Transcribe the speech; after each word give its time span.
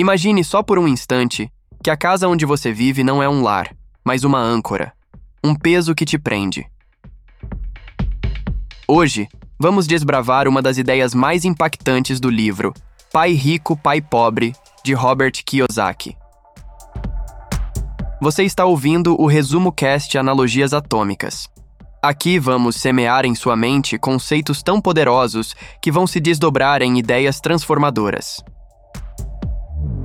Imagine 0.00 0.44
só 0.44 0.62
por 0.62 0.78
um 0.78 0.86
instante 0.86 1.50
que 1.82 1.90
a 1.90 1.96
casa 1.96 2.28
onde 2.28 2.46
você 2.46 2.72
vive 2.72 3.02
não 3.02 3.20
é 3.20 3.28
um 3.28 3.42
lar, 3.42 3.74
mas 4.04 4.22
uma 4.22 4.38
âncora, 4.38 4.92
um 5.42 5.56
peso 5.56 5.92
que 5.92 6.04
te 6.04 6.16
prende. 6.16 6.64
Hoje, 8.86 9.26
vamos 9.58 9.88
desbravar 9.88 10.46
uma 10.46 10.62
das 10.62 10.78
ideias 10.78 11.14
mais 11.14 11.44
impactantes 11.44 12.20
do 12.20 12.30
livro 12.30 12.72
Pai 13.12 13.32
Rico, 13.32 13.76
Pai 13.76 14.00
Pobre, 14.00 14.54
de 14.84 14.94
Robert 14.94 15.32
Kiyosaki. 15.44 16.16
Você 18.20 18.44
está 18.44 18.64
ouvindo 18.66 19.20
o 19.20 19.26
resumo 19.26 19.72
cast 19.72 20.16
Analogias 20.16 20.72
Atômicas. 20.72 21.48
Aqui 22.00 22.38
vamos 22.38 22.76
semear 22.76 23.26
em 23.26 23.34
sua 23.34 23.56
mente 23.56 23.98
conceitos 23.98 24.62
tão 24.62 24.80
poderosos 24.80 25.56
que 25.82 25.90
vão 25.90 26.06
se 26.06 26.20
desdobrar 26.20 26.82
em 26.82 27.00
ideias 27.00 27.40
transformadoras. 27.40 28.44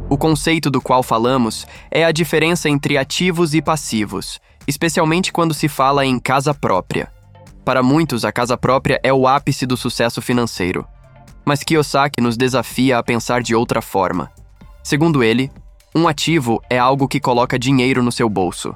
O 0.09 0.17
conceito 0.17 0.69
do 0.69 0.81
qual 0.81 1.01
falamos 1.01 1.65
é 1.89 2.05
a 2.05 2.11
diferença 2.11 2.69
entre 2.69 2.97
ativos 2.97 3.53
e 3.53 3.61
passivos, 3.61 4.39
especialmente 4.67 5.31
quando 5.31 5.53
se 5.53 5.67
fala 5.67 6.05
em 6.05 6.19
casa 6.19 6.53
própria. 6.53 7.11
Para 7.65 7.81
muitos, 7.81 8.25
a 8.25 8.31
casa 8.31 8.57
própria 8.57 8.99
é 9.01 9.13
o 9.13 9.27
ápice 9.27 9.65
do 9.65 9.77
sucesso 9.77 10.21
financeiro. 10.21 10.85
Mas 11.45 11.63
Kiyosaki 11.63 12.21
nos 12.21 12.37
desafia 12.37 12.97
a 12.97 13.03
pensar 13.03 13.41
de 13.41 13.55
outra 13.55 13.81
forma. 13.81 14.31
Segundo 14.83 15.23
ele, 15.23 15.49
um 15.95 16.07
ativo 16.07 16.61
é 16.69 16.77
algo 16.77 17.07
que 17.07 17.19
coloca 17.19 17.57
dinheiro 17.57 18.03
no 18.03 18.11
seu 18.11 18.27
bolso. 18.29 18.75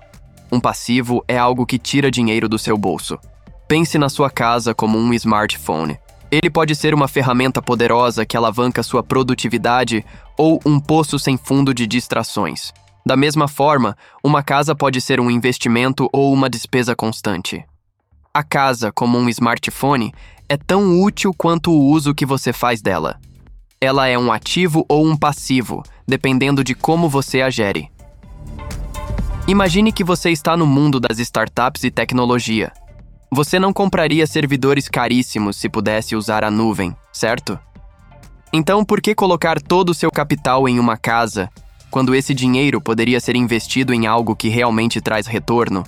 Um 0.52 0.60
passivo 0.60 1.24
é 1.28 1.38
algo 1.38 1.66
que 1.66 1.78
tira 1.78 2.10
dinheiro 2.10 2.48
do 2.48 2.58
seu 2.58 2.78
bolso. 2.78 3.20
Pense 3.68 3.98
na 3.98 4.08
sua 4.08 4.30
casa 4.30 4.74
como 4.74 4.98
um 4.98 5.14
smartphone. 5.14 6.00
Ele 6.30 6.50
pode 6.50 6.76
ser 6.76 6.94
uma 6.94 7.08
ferramenta 7.08 7.62
poderosa 7.62 8.26
que 8.26 8.36
alavanca 8.36 8.84
sua 8.84 9.02
produtividade 9.02 10.06
ou 10.38 10.60
um 10.66 10.80
poço 10.80 11.18
sem 11.18 11.38
fundo 11.38 11.74
de 11.74 11.88
distrações. 11.88 12.74
Da 13.06 13.16
mesma 13.16 13.48
forma, 13.48 13.96
uma 14.22 14.44
casa 14.44 14.76
pode 14.76 15.00
ser 15.00 15.22
um 15.22 15.32
investimento 15.32 16.10
ou 16.12 16.34
uma 16.34 16.50
despesa 16.50 16.94
constante. 16.94 17.64
A 18.34 18.44
casa, 18.44 18.92
como 18.92 19.18
um 19.18 19.30
smartphone, 19.30 20.14
é 20.50 20.58
tão 20.58 21.02
útil 21.02 21.34
quanto 21.34 21.72
o 21.72 21.86
uso 21.86 22.14
que 22.14 22.26
você 22.26 22.52
faz 22.52 22.82
dela. 22.82 23.18
Ela 23.80 24.08
é 24.08 24.18
um 24.18 24.30
ativo 24.30 24.86
ou 24.90 25.06
um 25.06 25.16
passivo, 25.16 25.82
dependendo 26.06 26.64
de 26.64 26.76
como 26.76 27.08
você 27.08 27.42
a 27.42 27.50
gere. 27.50 27.90
Imagine 29.48 29.94
que 29.94 30.04
você 30.04 30.30
está 30.30 30.58
no 30.58 30.68
mundo 30.68 31.00
das 31.00 31.20
startups 31.20 31.86
e 31.86 31.92
tecnologia. 31.92 32.74
Você 33.30 33.60
não 33.60 33.74
compraria 33.74 34.26
servidores 34.26 34.88
caríssimos 34.88 35.58
se 35.58 35.68
pudesse 35.68 36.16
usar 36.16 36.44
a 36.44 36.52
nuvem, 36.52 36.96
certo? 37.12 37.60
Então, 38.54 38.86
por 38.86 39.02
que 39.02 39.14
colocar 39.14 39.62
todo 39.62 39.90
o 39.90 39.94
seu 39.94 40.10
capital 40.10 40.68
em 40.68 40.80
uma 40.80 40.96
casa, 40.96 41.50
quando 41.92 42.16
esse 42.16 42.34
dinheiro 42.34 42.80
poderia 42.80 43.20
ser 43.20 43.36
investido 43.36 43.94
em 43.94 44.08
algo 44.08 44.36
que 44.36 44.48
realmente 44.48 45.02
traz 45.02 45.28
retorno? 45.28 45.84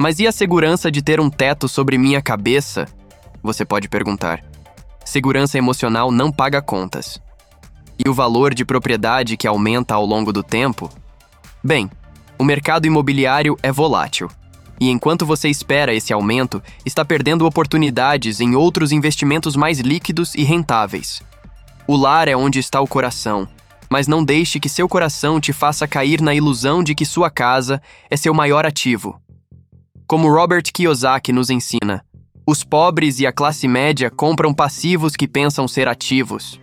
Mas 0.00 0.18
e 0.20 0.26
a 0.26 0.32
segurança 0.32 0.90
de 0.90 1.02
ter 1.02 1.20
um 1.20 1.28
teto 1.28 1.68
sobre 1.68 1.98
minha 1.98 2.22
cabeça? 2.22 2.86
Você 3.42 3.64
pode 3.64 3.88
perguntar. 3.88 4.42
Segurança 5.04 5.58
emocional 5.58 6.10
não 6.10 6.32
paga 6.32 6.62
contas. 6.62 7.20
E 7.98 8.08
o 8.08 8.14
valor 8.14 8.54
de 8.54 8.64
propriedade 8.64 9.36
que 9.36 9.46
aumenta 9.46 9.94
ao 9.94 10.06
longo 10.06 10.32
do 10.32 10.42
tempo? 10.42 10.88
Bem, 11.62 11.90
o 12.38 12.44
mercado 12.44 12.86
imobiliário 12.86 13.56
é 13.62 13.70
volátil. 13.70 14.30
E 14.80 14.90
enquanto 14.90 15.26
você 15.26 15.48
espera 15.48 15.94
esse 15.94 16.12
aumento, 16.12 16.62
está 16.84 17.04
perdendo 17.04 17.46
oportunidades 17.46 18.40
em 18.40 18.54
outros 18.54 18.92
investimentos 18.92 19.56
mais 19.56 19.80
líquidos 19.80 20.34
e 20.34 20.42
rentáveis. 20.44 21.22
O 21.86 21.96
lar 21.96 22.28
é 22.28 22.36
onde 22.36 22.58
está 22.58 22.80
o 22.80 22.86
coração, 22.86 23.48
mas 23.90 24.06
não 24.06 24.22
deixe 24.22 24.60
que 24.60 24.68
seu 24.68 24.88
coração 24.88 25.40
te 25.40 25.52
faça 25.52 25.88
cair 25.88 26.20
na 26.20 26.34
ilusão 26.34 26.82
de 26.82 26.94
que 26.94 27.06
sua 27.06 27.30
casa 27.30 27.80
é 28.10 28.16
seu 28.16 28.34
maior 28.34 28.66
ativo. 28.66 29.20
Como 30.06 30.30
Robert 30.32 30.64
Kiyosaki 30.72 31.32
nos 31.32 31.50
ensina, 31.50 32.04
os 32.46 32.64
pobres 32.64 33.20
e 33.20 33.26
a 33.26 33.32
classe 33.32 33.68
média 33.68 34.10
compram 34.10 34.54
passivos 34.54 35.14
que 35.14 35.28
pensam 35.28 35.68
ser 35.68 35.86
ativos. 35.86 36.58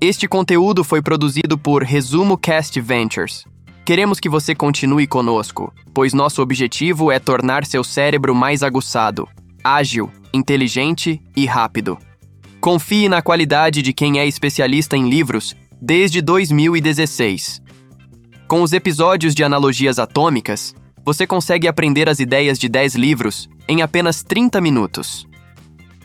Este 0.00 0.28
conteúdo 0.28 0.84
foi 0.84 1.02
produzido 1.02 1.58
por 1.58 1.82
Resumo 1.82 2.38
Cast 2.38 2.80
Ventures. 2.80 3.44
Queremos 3.88 4.20
que 4.20 4.28
você 4.28 4.54
continue 4.54 5.06
conosco, 5.06 5.72
pois 5.94 6.12
nosso 6.12 6.42
objetivo 6.42 7.10
é 7.10 7.18
tornar 7.18 7.64
seu 7.64 7.82
cérebro 7.82 8.34
mais 8.34 8.62
aguçado, 8.62 9.26
ágil, 9.64 10.12
inteligente 10.30 11.22
e 11.34 11.46
rápido. 11.46 11.96
Confie 12.60 13.08
na 13.08 13.22
qualidade 13.22 13.80
de 13.80 13.94
quem 13.94 14.20
é 14.20 14.26
especialista 14.26 14.94
em 14.94 15.08
livros 15.08 15.56
desde 15.80 16.20
2016. 16.20 17.62
Com 18.46 18.60
os 18.60 18.74
episódios 18.74 19.34
de 19.34 19.42
analogias 19.42 19.98
atômicas, 19.98 20.74
você 21.02 21.26
consegue 21.26 21.66
aprender 21.66 22.10
as 22.10 22.20
ideias 22.20 22.58
de 22.58 22.68
10 22.68 22.94
livros 22.94 23.48
em 23.66 23.80
apenas 23.80 24.22
30 24.22 24.60
minutos. 24.60 25.26